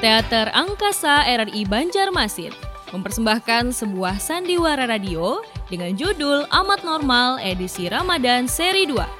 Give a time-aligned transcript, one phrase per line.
[0.00, 2.56] Teater Angkasa RRI Banjarmasin
[2.88, 9.19] mempersembahkan sebuah sandiwara radio dengan judul Amat Normal edisi Ramadan seri 2.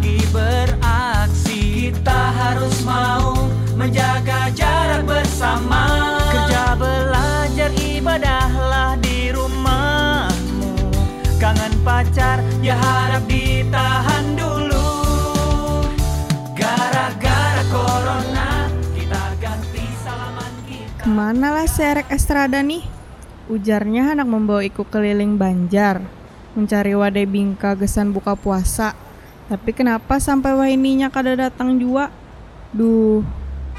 [0.00, 1.60] Lagi beraksi.
[1.92, 3.36] Kita harus mau
[3.76, 6.16] menjaga jarak bersama.
[6.32, 10.72] Kerja belajar ibadahlah di rumahmu.
[11.36, 14.88] Kangen pacar ya harap ditahan dulu.
[16.56, 21.04] Gara-gara corona kita ganti salaman kita.
[21.04, 22.88] Ke mana lah si Erek Estrada nih?
[23.52, 26.00] Ujarnya hendak membawa iku keliling Banjar,
[26.56, 29.09] mencari wadai bingka gesan buka puasa.
[29.50, 32.14] Tapi kenapa sampai wahininya kada datang juga?
[32.70, 33.26] Duh,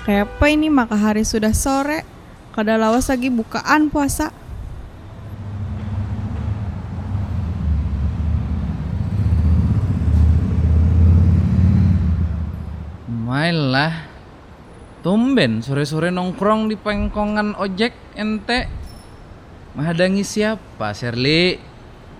[0.03, 2.03] apa ini maka hari sudah sore,
[2.51, 4.35] kada lawas lagi bukaan puasa.
[13.07, 14.11] Mailah.
[14.99, 18.67] Tumben sore-sore nongkrong di pengkongan ojek ente.
[19.71, 21.63] Mahadangi siapa, Sherly?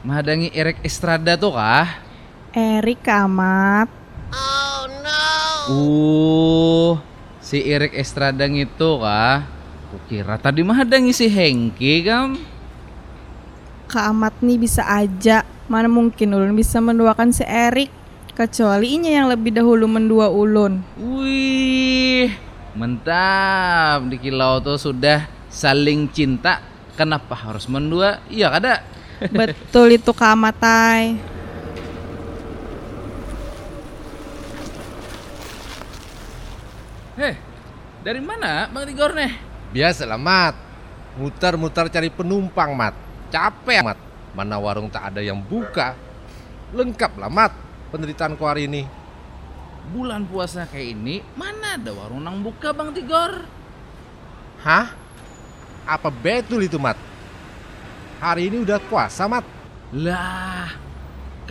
[0.07, 2.10] Mahadangi Erik Estrada tuh kah?
[2.51, 3.87] Erik amat.
[5.71, 6.99] Uh,
[7.39, 9.47] si Erik Estrada itu kah?
[9.87, 12.35] Kukira tadi mahadangi si Hengki kam.
[13.87, 15.47] Kak Amat nih bisa aja.
[15.71, 17.87] Mana mungkin ulun bisa menduakan si Erik.
[18.35, 20.83] Kecuali inya yang lebih dahulu mendua ulun.
[20.99, 22.35] Wih,
[22.75, 24.11] mantap.
[24.11, 26.59] Di kilau tuh sudah saling cinta.
[26.99, 28.19] Kenapa harus mendua?
[28.27, 28.83] Iya kada?
[29.31, 31.30] Betul itu Kak Amatai.
[38.01, 39.31] Dari mana Bang Tigor nih?
[39.71, 40.55] Biasa lah, Mat.
[41.15, 42.95] Mutar-mutar cari penumpang, Mat.
[43.31, 43.99] Capek, Mat.
[44.35, 45.95] Mana warung tak ada yang buka.
[46.75, 47.53] Lengkap lah, Mat.
[47.93, 48.83] Penderitaanku hari ini.
[49.91, 53.43] Bulan puasa kayak ini, mana ada warung nang buka Bang Tigor?
[54.61, 54.93] Hah?
[55.85, 56.97] Apa betul itu, Mat?
[58.21, 59.45] Hari ini udah puasa, Mat.
[59.91, 60.71] Lah,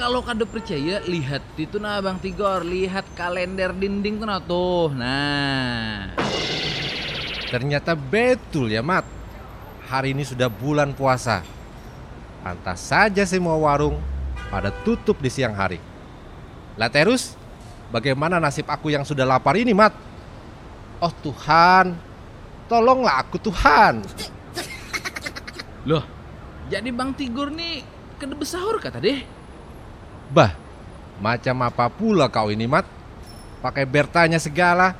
[0.00, 4.88] kalau kada percaya lihat itu nah Bang Tigor, lihat kalender dinding tuh nah tuh.
[4.96, 6.16] Nah,
[7.52, 9.04] Ternyata betul ya, Mat.
[9.92, 11.44] Hari ini sudah bulan puasa.
[12.40, 14.00] Pantas saja semua warung
[14.48, 15.76] pada tutup di siang hari.
[16.80, 17.36] Lah terus,
[17.92, 19.92] bagaimana nasib aku yang sudah lapar ini, Mat?
[20.96, 21.92] Oh Tuhan,
[22.72, 24.00] tolonglah aku Tuhan.
[25.84, 26.04] loh,
[26.72, 27.84] jadi Bang Tigor nih
[28.16, 29.39] kada besahur kata deh.
[30.30, 30.54] Bah,
[31.18, 32.86] macam apa pula kau ini, Mat?
[33.58, 34.94] Pakai bertanya segala.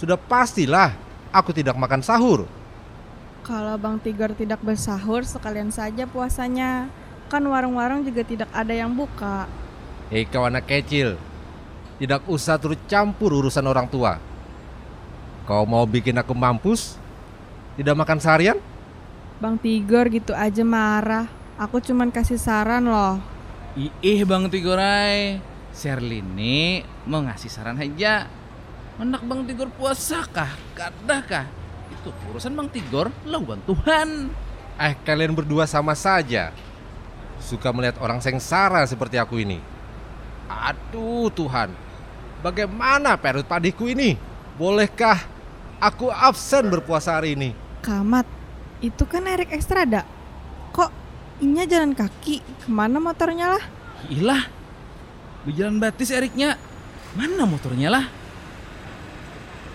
[0.00, 0.96] Sudah pastilah
[1.28, 2.48] aku tidak makan sahur.
[3.44, 6.88] Kalau Bang Tigor tidak bersahur, sekalian saja puasanya.
[7.28, 9.44] Kan warung-warung juga tidak ada yang buka.
[10.08, 11.20] Hei kau anak kecil,
[12.00, 14.20] tidak usah turut campur urusan orang tua.
[15.44, 16.96] Kau mau bikin aku mampus?
[17.76, 18.56] Tidak makan seharian?
[19.36, 21.26] Bang Tigor gitu aja marah.
[21.58, 23.31] Aku cuman kasih saran loh.
[23.80, 25.40] Ih Bang Tigorai,
[25.72, 28.28] Sherly ini mau ngasih saran aja.
[29.00, 30.52] Anak Bang Tigor puasa kah?
[30.76, 31.48] Kada kah?
[31.88, 34.28] Itu urusan Bang Tigor lawan Tuhan.
[34.76, 36.52] Eh kalian berdua sama saja.
[37.40, 39.56] Suka melihat orang sengsara seperti aku ini.
[40.52, 41.72] Aduh Tuhan,
[42.44, 44.20] bagaimana perut padiku ini?
[44.60, 45.16] Bolehkah
[45.80, 47.56] aku absen berpuasa hari ini?
[47.80, 48.28] Kamat,
[48.84, 50.04] itu kan Erik Estrada.
[50.76, 51.01] Kok
[51.42, 52.40] inya jalan kaki?
[52.62, 53.64] Ke mana motornya lah?
[54.08, 54.42] Ilah,
[55.42, 56.54] di jalan batis Eriknya.
[57.12, 58.04] Mana motornya lah?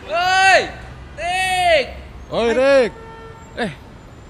[0.07, 0.59] Woi,
[1.19, 1.85] Tik!
[2.27, 2.91] Oi Rick,
[3.57, 3.71] Eh,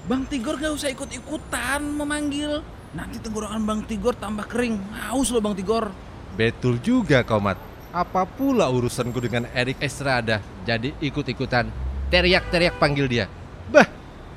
[0.06, 2.62] Bang Tigor gak usah ikut-ikutan memanggil.
[2.92, 4.78] Nanti tenggorokan Bang Tigor tambah kering.
[5.08, 5.90] Haus loh Bang Tigor.
[6.38, 7.58] betul juga kau Mat.
[7.90, 11.66] Apa pula urusanku dengan Erik Estrada jadi ikut-ikutan
[12.12, 13.26] teriak-teriak panggil dia.
[13.66, 13.88] Bah,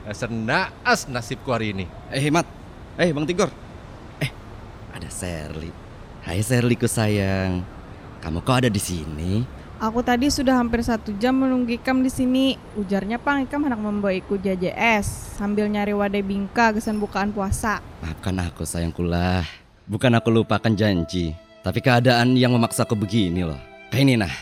[0.07, 1.85] dasar naas nasibku hari ini.
[2.09, 2.47] Eh Mat,
[2.99, 3.51] eh Bang Tigor.
[4.19, 4.31] Eh,
[4.91, 5.71] ada Sherly.
[6.25, 7.63] Hai Sherlyku sayang.
[8.21, 9.41] Kamu kok ada di sini?
[9.81, 12.53] Aku tadi sudah hampir satu jam menunggu Ikam di sini.
[12.77, 17.81] Ujarnya Pang Ikam hendak membawa ikut JJS sambil nyari wadai bingka gesan bukaan puasa.
[18.05, 19.41] Maafkan aku sayangkulah
[19.89, 21.33] Bukan aku lupakan janji
[21.65, 23.57] Tapi keadaan yang memaksaku begini loh.
[23.89, 24.33] Kayak ini nah.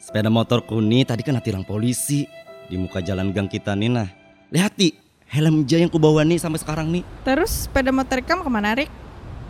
[0.00, 2.24] Sepeda motorku nih tadi kena tilang polisi.
[2.64, 4.08] Di muka jalan gang kita nih nah.
[4.48, 4.96] Lihat nih
[5.30, 8.90] Helm J yang kubawa nih sampai sekarang nih Terus sepeda motor Ikam ke mana Rik?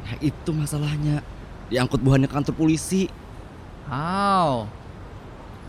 [0.04, 1.24] Nah, itu masalahnya
[1.70, 3.06] diangkut buahnya ke kantor polisi.
[3.86, 4.66] Aw,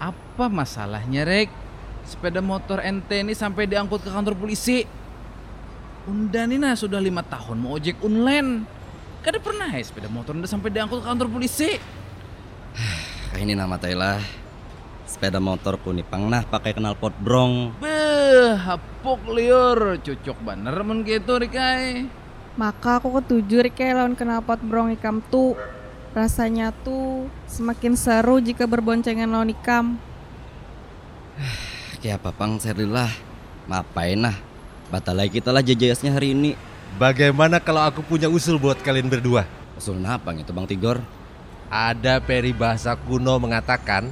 [0.01, 1.53] apa masalahnya Rek?
[2.01, 4.83] Sepeda motor ente ini sampai diangkut ke kantor polisi.
[6.09, 8.65] Unda nih nah sudah lima tahun mau ojek online.
[9.21, 11.77] Kada pernah ya sepeda motor Unda sampai diangkut ke kantor polisi.
[13.29, 14.17] Kayak ini nama Tailah.
[15.05, 17.77] Sepeda motorku nih pernah pakai knalpot brong.
[18.31, 22.07] Beh, hapuk liur, cocok bener men gitu Rikai.
[22.55, 25.59] Maka aku ketujuh Rike lawan knalpot brong ikam tuh.
[26.15, 29.99] Rasanya tuh semakin seru jika berboncengan lawan ikam.
[31.99, 33.11] Kayak apa pang Serlilah?
[33.67, 34.39] Ngapain nah?
[34.87, 36.55] Batal lagi kita lah jajasnya hari ini.
[36.95, 39.43] Bagaimana kalau aku punya usul buat kalian berdua?
[39.75, 41.03] Usul apa itu Bang Tigor?
[41.67, 44.07] Ada peribahasa kuno mengatakan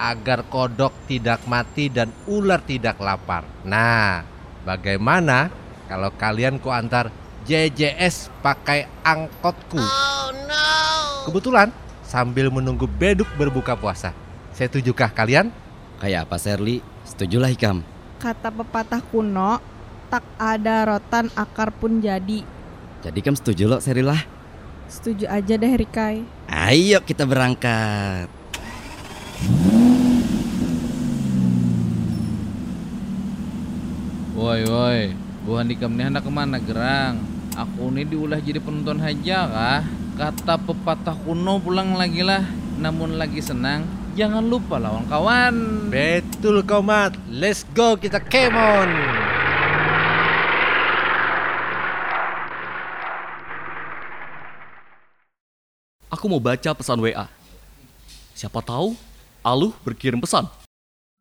[0.00, 3.44] agar kodok tidak mati dan ular tidak lapar.
[3.68, 4.24] Nah,
[4.64, 5.52] bagaimana
[5.84, 7.12] kalau kalian ku antar
[7.44, 9.76] JJS pakai angkotku?
[11.28, 11.68] Kebetulan
[12.00, 14.16] sambil menunggu beduk berbuka puasa.
[14.56, 15.52] Saya tujukah kalian?
[16.00, 16.80] Kayak apa Serli?
[17.04, 17.84] Setujulah Hikam.
[18.16, 19.60] Kata pepatah kuno,
[20.08, 22.40] tak ada rotan akar pun jadi.
[23.00, 24.20] Jadi Kam setuju loh Serlilah.
[24.88, 26.24] Setuju aja deh Rikai.
[26.50, 28.39] Ayo kita berangkat.
[34.40, 35.12] Woi woi,
[35.44, 37.20] buah nikam nih hendak ke mana gerang?
[37.60, 39.84] Aku ini diulah jadi penonton haja kah?
[40.16, 42.40] Kata pepatah kuno pulang lagi lah.
[42.80, 43.84] Namun lagi senang,
[44.16, 45.54] jangan lupa lawan kawan.
[45.92, 47.20] Betul kau Mat.
[47.28, 48.88] Let's go kita kemon.
[56.08, 57.28] Aku mau baca pesan WA.
[58.32, 58.96] Siapa tahu
[59.44, 60.48] Aluh berkirim pesan.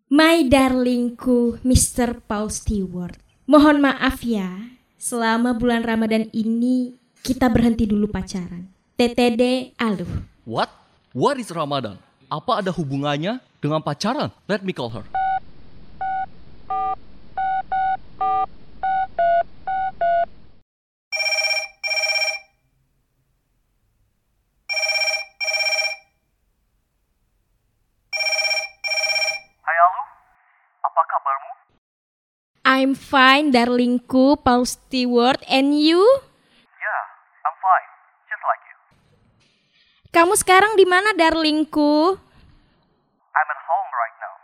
[0.09, 2.17] My darlingku Mr.
[2.25, 3.21] Paul Stewart.
[3.45, 8.65] Mohon maaf ya, selama bulan Ramadan ini kita berhenti dulu pacaran.
[8.97, 10.09] TTD Aluh.
[10.49, 10.73] What?
[11.13, 12.01] What is Ramadan?
[12.25, 14.33] Apa ada hubungannya dengan pacaran?
[14.49, 15.05] Let me call her.
[32.79, 35.99] I'm fine darlingku Paul Stewart and you?
[36.79, 37.03] Yeah,
[37.43, 37.89] I'm fine.
[38.31, 38.77] Just like you.
[40.15, 42.15] Kamu sekarang di mana darlingku?
[43.35, 44.35] I'm at home right now.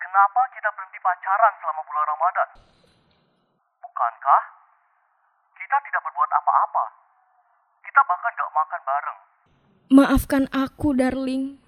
[0.00, 2.48] Kenapa kita berhenti pacaran selama bulan Ramadan?
[3.84, 4.42] Bukankah
[5.52, 6.84] kita tidak berbuat apa-apa?
[7.84, 9.18] Kita bahkan gak makan bareng.
[9.92, 11.60] Maafkan aku darling.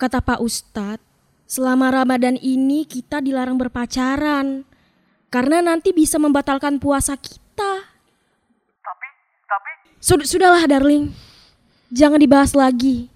[0.00, 1.04] Kata Pak Ustadz,
[1.44, 4.77] selama Ramadan ini kita dilarang berpacaran.
[5.28, 7.72] Karena nanti bisa membatalkan puasa kita.
[8.80, 9.06] Tapi,
[9.44, 9.70] tapi,
[10.00, 11.12] Sud- sudahlah darling.
[11.90, 13.12] Jangan dibahas lagi.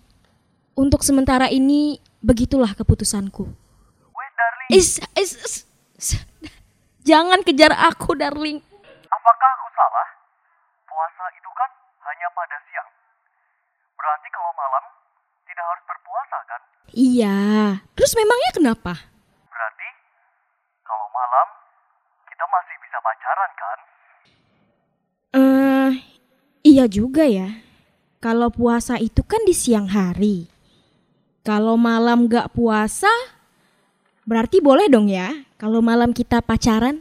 [0.73, 3.44] Untuk sementara ini begitulah keputusanku.
[4.09, 5.64] wait darling, Is, is, is-
[5.97, 6.25] is-
[7.03, 8.61] jangan kejar aku darling.
[9.05, 10.08] apakah aku salah?
[10.85, 11.70] Puasa itu kan
[12.03, 12.88] hanya pada siang.
[13.94, 14.85] Berarti kalau malam
[15.44, 16.61] tidak harus berpuasa kan?
[16.91, 17.37] Iya.
[17.93, 18.93] Terus memangnya kenapa?
[19.47, 19.88] Berarti
[20.82, 21.47] kalau malam
[22.26, 23.78] kita masih bisa pacaran kan?
[25.32, 25.91] Eh,
[26.67, 27.62] iya juga ya.
[28.19, 30.50] Kalau puasa itu kan di siang hari.
[31.46, 33.10] Kalau malam gak puasa,
[34.26, 35.46] berarti boleh dong ya.
[35.55, 36.98] Kalau malam kita pacaran.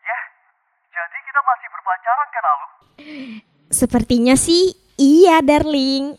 [0.00, 0.24] Yah,
[0.88, 2.66] jadi kita masih berpacaran kan Alu?
[3.68, 6.16] Sepertinya sih iya, darling.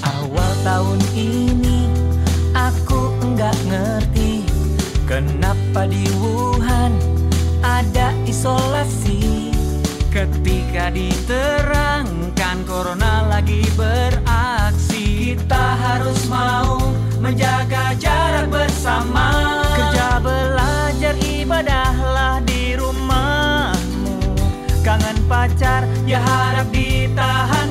[0.00, 1.88] Awal tahun ini
[2.56, 4.42] aku enggak ngerti
[5.12, 6.31] Kenapa di Wuhan ada
[8.42, 9.54] isolasi.
[10.10, 15.38] Ketika diterangkan corona lagi beraksi.
[15.38, 16.82] Kita harus mau
[17.22, 19.62] menjaga jarak bersama.
[19.78, 24.18] Kerja belajar ibadahlah di rumahmu.
[24.82, 27.61] Kangen pacar ya harap ditahan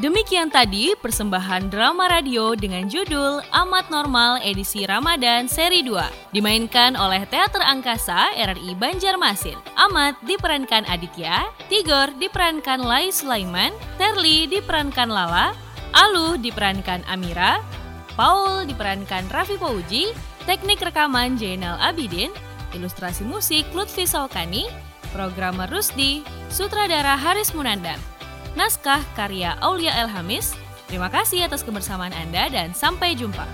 [0.00, 7.28] Demikian tadi persembahan drama radio dengan judul Amat Normal edisi Ramadan seri 2 dimainkan oleh
[7.28, 9.60] Teater Angkasa RRI Banjarmasin.
[9.76, 15.52] Amat diperankan Aditya, Tigor diperankan Lai Sulaiman, Terli diperankan Lala,
[15.92, 17.60] Alu diperankan Amira,
[18.16, 20.16] Paul diperankan Raffi Pauji,
[20.48, 22.32] teknik rekaman Jainal Abidin,
[22.72, 24.64] ilustrasi musik Lutfi Solkani,
[25.12, 28.00] programmer Rusdi, sutradara Haris Munandar.
[28.58, 30.58] Naskah karya Aulia Elhamis.
[30.90, 33.46] Terima kasih atas kebersamaan Anda dan sampai jumpa.